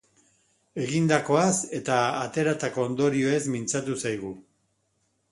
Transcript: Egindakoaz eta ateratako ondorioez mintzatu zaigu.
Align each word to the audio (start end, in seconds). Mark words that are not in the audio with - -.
Egindakoaz 0.83 1.51
eta 1.79 1.97
ateratako 2.21 2.85
ondorioez 2.91 3.41
mintzatu 3.57 3.99
zaigu. 4.05 4.33